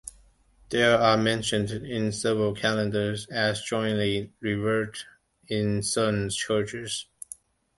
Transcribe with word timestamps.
They 0.69 0.83
are 0.83 1.15
mentioned 1.15 1.69
in 1.69 2.11
several 2.11 2.55
calendars 2.55 3.27
as 3.27 3.61
jointly 3.61 4.33
revered 4.39 4.97
in 5.47 5.83
certain 5.83 6.31
churches. 6.31 7.05